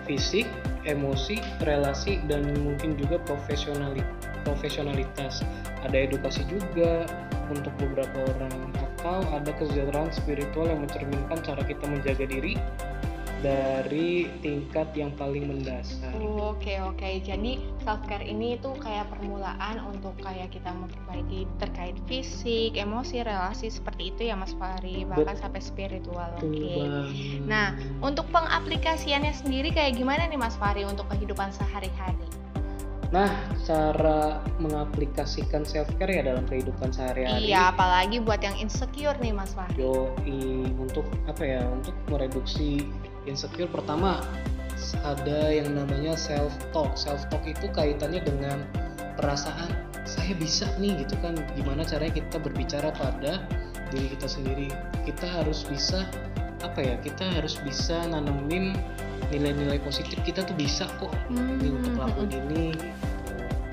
[0.04, 0.46] fisik
[0.86, 4.02] emosi relasi dan mungkin juga profesionali
[4.42, 5.42] profesionalitas.
[5.84, 7.06] Ada edukasi juga
[7.50, 8.54] untuk beberapa orang.
[8.98, 12.58] Atau ada kesejahteraan spiritual yang mencerminkan cara kita menjaga diri
[13.38, 16.10] dari tingkat yang paling mendasar.
[16.18, 21.94] Oh, Oke oke, jadi self care ini tuh kayak permulaan untuk kayak kita memperbaiki terkait
[22.10, 26.30] fisik, emosi, relasi seperti itu ya Mas Fahri, bahkan Bet- sampai spiritual.
[26.42, 26.50] Oke.
[26.50, 27.46] Banget.
[27.46, 27.66] Nah,
[28.02, 32.26] untuk pengaplikasiannya sendiri kayak gimana nih Mas Fahri untuk kehidupan sehari-hari?
[33.08, 33.32] Nah,
[33.64, 37.48] cara mengaplikasikan self care ya dalam kehidupan sehari-hari.
[37.48, 39.80] Iya, apalagi buat yang insecure nih Mas Fahri.
[39.80, 41.64] Yoi, untuk apa ya?
[41.72, 42.84] Untuk mereduksi
[43.28, 44.24] insecure pertama
[45.04, 46.96] ada yang namanya self talk.
[46.96, 48.64] Self talk itu kaitannya dengan
[49.20, 49.68] perasaan
[50.08, 51.36] saya bisa nih gitu kan.
[51.54, 53.44] Gimana caranya kita berbicara pada
[53.92, 54.68] diri kita sendiri.
[55.04, 56.08] Kita harus bisa
[56.64, 56.96] apa ya?
[57.04, 58.72] Kita harus bisa nanemin
[59.28, 62.72] nilai-nilai positif kita tuh bisa kok ini untuk lakuin ini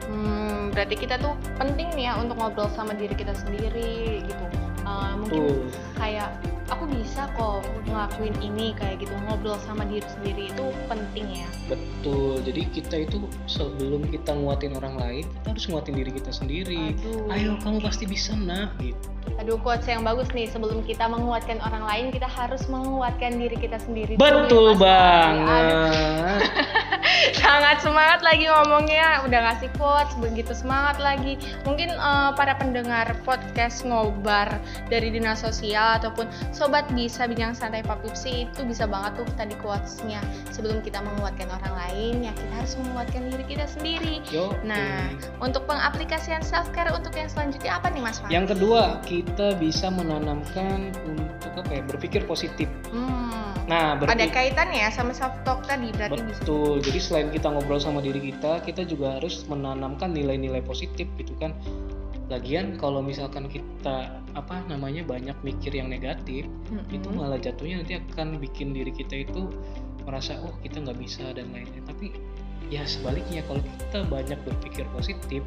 [0.05, 4.45] Hmm, berarti kita tuh penting nih ya untuk ngobrol sama diri kita sendiri gitu.
[4.85, 5.59] Eh, mungkin tuh
[5.97, 6.29] kayak
[6.69, 11.47] aku bisa kok ngelakuin ini kayak gitu ngobrol sama diri sendiri itu penting ya.
[11.69, 16.83] betul jadi kita itu sebelum kita nguatin orang lain kita harus nguatin diri kita sendiri
[16.97, 17.33] Aduh.
[17.33, 21.83] ayo kamu pasti bisa nak gitu Aduh quotes yang bagus nih sebelum kita menguatkan orang
[21.83, 24.15] lain kita harus menguatkan diri kita sendiri.
[24.15, 24.71] dulu betul ya.
[24.71, 26.39] Aduh, banget
[27.41, 33.81] sangat semangat lagi ngomongnya udah ngasih quotes begitu semangat lagi mungkin eh, para pendengar podcast
[33.85, 39.59] ngobar dari dinas sosial ataupun sobat bisa bincang santai papipsi itu bisa banget tuh tadi
[39.59, 40.23] quotesnya
[40.55, 45.11] sebelum kita menguatkan orang lain ya kita harus menguatkan diri kita sendiri Yo, nah
[45.43, 48.31] untuk pengaplikasian self care untuk yang selanjutnya apa nih mas Fahri?
[48.31, 54.87] yang kedua kita bisa menanamkan untuk apa ya berpikir positif hmm, nah ada berpikir kaitannya
[54.87, 56.77] ya sama self talk tadi berarti bisa Betul.
[56.85, 61.57] Jadi selain kita ngobrol sama diri kita, kita juga harus menanamkan nilai-nilai positif gitu kan.
[62.25, 66.89] Lagian kalau misalkan kita apa namanya banyak mikir yang negatif, Mm-mm.
[66.89, 69.53] itu malah jatuhnya nanti akan bikin diri kita itu
[70.09, 71.85] merasa oh kita nggak bisa dan lain-lain.
[71.85, 72.17] Tapi
[72.73, 75.45] ya sebaliknya kalau kita banyak berpikir positif,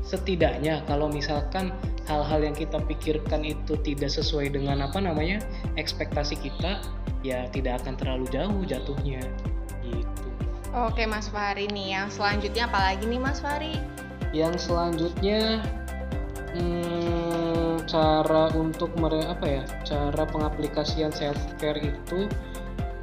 [0.00, 1.76] setidaknya kalau misalkan
[2.08, 5.44] hal-hal yang kita pikirkan itu tidak sesuai dengan apa namanya
[5.76, 6.80] ekspektasi kita,
[7.20, 9.20] ya tidak akan terlalu jauh jatuhnya.
[9.84, 10.28] Gitu.
[10.72, 13.76] Oke Mas Fahri nih yang selanjutnya apalagi nih Mas Fahri?
[14.34, 15.62] Yang selanjutnya
[16.54, 19.62] hmm, cara untuk mere apa ya?
[19.84, 22.26] Cara pengaplikasian self care itu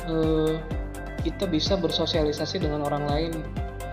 [0.10, 0.56] eh,
[1.22, 3.34] kita bisa bersosialisasi dengan orang lain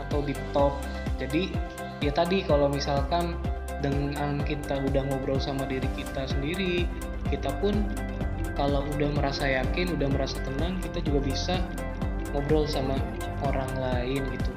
[0.08, 0.74] atau di talk.
[1.20, 1.52] Jadi
[2.00, 3.36] ya tadi kalau misalkan
[3.78, 6.88] dengan kita udah ngobrol sama diri kita sendiri,
[7.30, 7.86] kita pun
[8.58, 11.54] kalau udah merasa yakin, udah merasa tenang, kita juga bisa
[12.34, 12.98] ngobrol sama
[13.46, 14.50] orang lain gitu.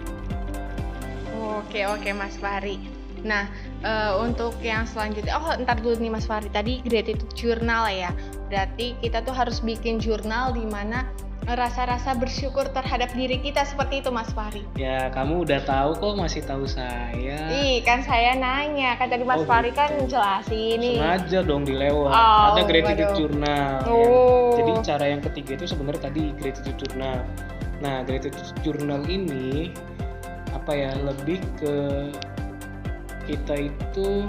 [1.62, 2.82] Oke oke Mas Fahri.
[3.22, 3.46] Nah
[3.82, 8.12] eh, untuk yang selanjutnya, oh ntar dulu nih Mas Fahri tadi gratitude journal ya.
[8.48, 11.08] Berarti kita tuh harus bikin jurnal di mana
[11.42, 14.62] rasa-rasa bersyukur terhadap diri kita seperti itu Mas Fahri.
[14.78, 17.50] Ya, kamu udah tahu kok masih tahu saya.
[17.50, 21.02] Ih kan saya nanya kan tadi Mas Oh, Fahri kan jelasin nih.
[21.02, 22.14] Sengaja dong dilewat.
[22.14, 23.18] Oh, Ada gratitude waduh.
[23.18, 23.74] journal.
[23.90, 23.98] Oh.
[23.98, 27.18] Yang- jadi cara yang ketiga itu sebenarnya tadi gratitude journal.
[27.82, 29.74] Nah, gratitude journal ini
[30.54, 31.74] apa ya lebih ke
[33.26, 34.26] kita itu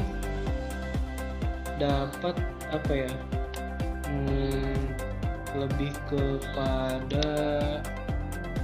[1.80, 2.36] dapat
[2.72, 3.12] apa ya?
[4.08, 4.80] Hmm,
[5.56, 7.28] lebih kepada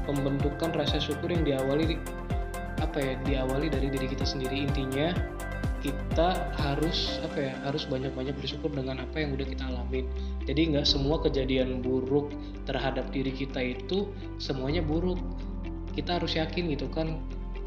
[0.09, 2.01] pembentukan rasa syukur yang diawali
[2.81, 4.64] apa ya diawali dari diri kita sendiri.
[4.64, 5.12] Intinya
[5.79, 10.07] kita harus apa ya harus banyak-banyak bersyukur dengan apa yang udah kita alamin.
[10.49, 12.35] Jadi nggak semua kejadian buruk
[12.67, 14.11] terhadap diri kita itu
[14.43, 15.21] semuanya buruk.
[15.95, 17.19] Kita harus yakin gitu kan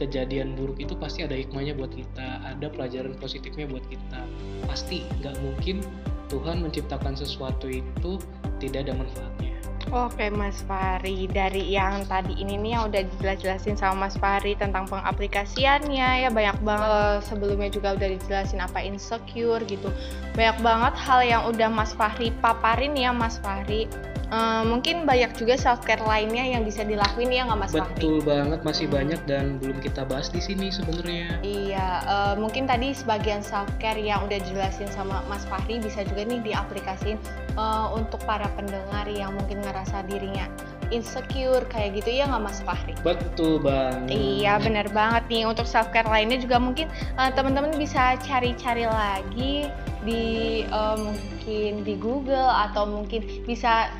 [0.01, 4.25] kejadian buruk itu pasti ada hikmahnya buat kita ada pelajaran positifnya buat kita
[4.65, 5.85] pasti nggak mungkin
[6.33, 8.17] Tuhan menciptakan sesuatu itu
[8.57, 9.51] tidak ada manfaatnya
[9.91, 14.87] Oke Mas Fari, dari yang tadi ini nih yang udah dijelas-jelasin sama Mas Fari tentang
[14.87, 19.91] pengaplikasiannya ya banyak banget sebelumnya juga udah dijelasin apa insecure gitu.
[20.37, 23.89] Banyak banget hal yang udah Mas Fahri paparin ya Mas Fahri.
[24.31, 27.99] Uh, mungkin banyak juga self care lainnya yang bisa dilakuin ya nggak Mas Fahri?
[27.99, 28.95] Betul banget, masih hmm.
[28.95, 31.35] banyak dan belum kita bahas di sini sebenarnya.
[31.43, 36.23] Iya, uh, mungkin tadi sebagian self care yang udah jelasin sama Mas Fahri bisa juga
[36.23, 37.19] nih diaplikasiin
[37.59, 40.47] uh, untuk para pendengar yang mungkin ngerasa dirinya
[40.95, 42.95] insecure kayak gitu ya nggak Mas Fahri?
[43.03, 44.15] Betul banget.
[44.15, 46.87] Iya benar banget nih untuk self care lainnya juga mungkin
[47.19, 49.67] uh, teman-teman bisa cari-cari lagi
[50.07, 53.91] di uh, mungkin di Google atau mungkin bisa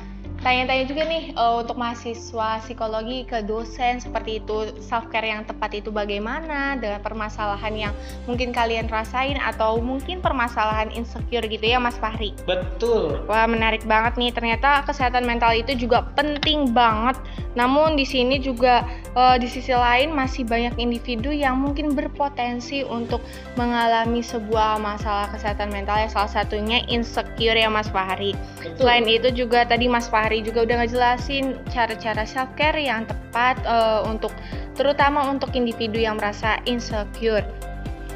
[0.42, 5.78] tanya-tanya juga nih uh, untuk mahasiswa psikologi ke dosen seperti itu self care yang tepat
[5.78, 7.94] itu bagaimana dengan permasalahan yang
[8.26, 12.34] mungkin kalian rasain atau mungkin permasalahan insecure gitu ya Mas Fahri.
[12.42, 13.22] Betul.
[13.30, 17.14] Wah menarik banget nih ternyata kesehatan mental itu juga penting banget.
[17.52, 23.20] Namun di sini juga uh, di sisi lain masih banyak individu yang mungkin berpotensi untuk
[23.60, 28.32] mengalami sebuah masalah kesehatan mental ya salah satunya insecure ya Mas Fahri.
[28.56, 28.80] Betul.
[28.80, 33.60] Selain itu juga tadi Mas Fahri Ari juga udah ngejelasin cara-cara self care yang tepat
[33.68, 34.32] uh, untuk
[34.72, 37.44] terutama untuk individu yang merasa insecure.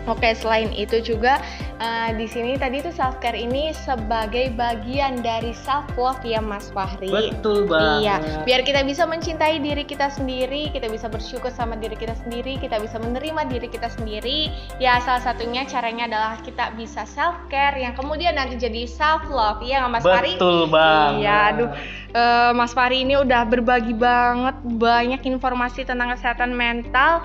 [0.06, 1.42] Oke, selain itu juga
[1.82, 6.70] uh, di sini tadi tuh self care ini sebagai bagian dari self love ya Mas
[6.70, 7.10] Fahri.
[7.10, 8.06] Betul banget.
[8.06, 8.16] Iya,
[8.46, 12.78] biar kita bisa mencintai diri kita sendiri, kita bisa bersyukur sama diri kita sendiri, kita
[12.78, 14.50] bisa menerima diri kita sendiri.
[14.78, 19.60] Ya, salah satunya caranya adalah kita bisa self care yang kemudian nanti jadi self love
[19.66, 20.38] ya Mas Fahri.
[20.38, 21.26] Betul banget.
[21.26, 21.70] Iya, aduh
[22.16, 27.22] uh, Mas Fahri ini udah berbagi banget banyak informasi tentang kesehatan mental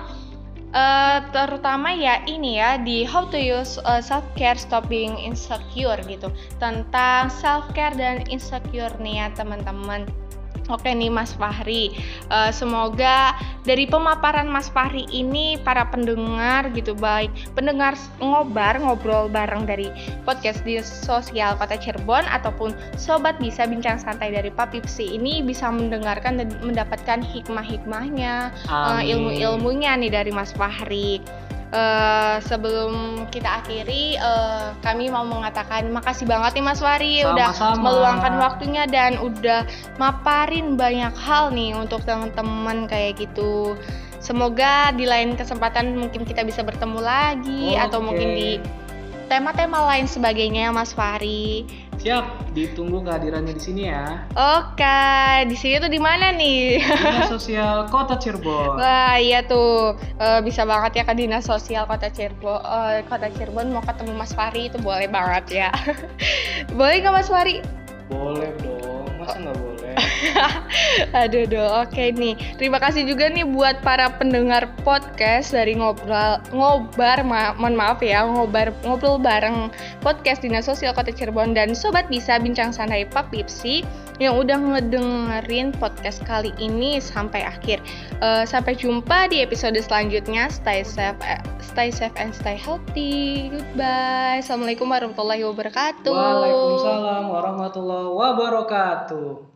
[0.72, 5.20] Uh, terutama ya ini ya di how to use uh, eh, self care stop being
[5.20, 6.32] insecure gitu.
[6.56, 10.08] Tentang self care dan insecure nih ya teman-teman
[10.70, 11.90] Oke nih Mas Fahri,
[12.30, 13.34] uh, semoga
[13.66, 19.90] dari pemaparan Mas Fahri ini para pendengar gitu baik pendengar ngobar ngobrol bareng dari
[20.22, 26.38] podcast di sosial Kota Cirebon ataupun sobat bisa bincang santai dari Papipsi ini bisa mendengarkan
[26.38, 31.18] dan mendapatkan hikmah-hikmahnya, uh, ilmu-ilmunya nih dari Mas Fahri.
[31.72, 37.32] Uh, sebelum kita akhiri, uh, kami mau mengatakan makasih banget nih Mas Wari Sama-sama.
[37.32, 39.64] udah meluangkan waktunya dan udah
[39.96, 43.72] maparin banyak hal nih untuk teman-teman kayak gitu.
[44.20, 47.82] Semoga di lain kesempatan mungkin kita bisa bertemu lagi okay.
[47.88, 48.50] atau mungkin di
[49.32, 51.64] tema-tema lain sebagainya Mas Fari.
[52.02, 54.26] Siap, ditunggu kehadirannya di sini ya.
[54.34, 55.06] Oke,
[55.46, 56.82] di sini tuh di mana nih?
[56.82, 58.74] Dinas Sosial Kota Cirebon.
[58.74, 59.94] Wah, iya tuh.
[60.18, 62.58] E, bisa banget ya ke Dinas Sosial Kota Cirebon.
[62.58, 65.70] E, Kota Cirebon mau ketemu Mas Fari itu boleh banget ya.
[66.78, 67.62] boleh nggak Mas Fari?
[68.10, 69.81] Boleh dong, masa nggak boleh?
[71.24, 72.36] Aduh, aduh, oke nih.
[72.60, 78.24] Terima kasih juga nih buat para pendengar podcast dari ngobrol ngobar, ma mohon maaf ya,
[78.24, 79.72] ngobar ngobrol bareng
[80.04, 83.84] podcast Dinas Sosial Kota Cirebon dan sobat bisa bincang santai Papipsi
[84.20, 87.82] yang udah ngedengerin podcast kali ini sampai akhir.
[88.22, 90.46] Uh, sampai jumpa di episode selanjutnya.
[90.52, 93.50] Stay safe, eh, stay safe and stay healthy.
[93.50, 94.38] Goodbye.
[94.44, 96.12] Assalamualaikum warahmatullahi wabarakatuh.
[96.12, 99.50] Waalaikumsalam warahmatullahi wabarakatuh.